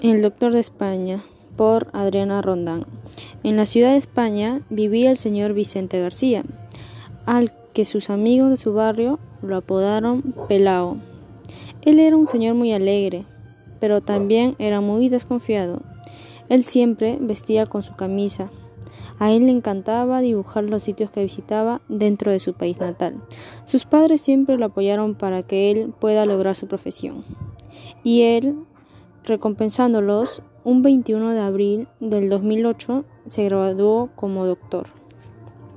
[0.00, 1.24] El Doctor de España,
[1.56, 2.86] por Adriana Rondán.
[3.42, 6.44] En la ciudad de España vivía el señor Vicente García,
[7.26, 10.98] al que sus amigos de su barrio lo apodaron Pelao.
[11.82, 13.24] Él era un señor muy alegre,
[13.80, 15.82] pero también era muy desconfiado.
[16.48, 18.50] Él siempre vestía con su camisa.
[19.18, 23.20] A él le encantaba dibujar los sitios que visitaba dentro de su país natal.
[23.64, 27.24] Sus padres siempre lo apoyaron para que él pueda lograr su profesión.
[28.04, 28.54] Y él
[29.28, 34.88] recompensándolos, un 21 de abril del 2008 se graduó como doctor.